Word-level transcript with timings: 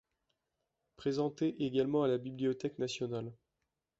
Présenté 0.95 1.63
également 1.63 2.01
à 2.01 2.07
la 2.07 2.17
Bibliothèque 2.17 2.79
nationale. 2.79 3.31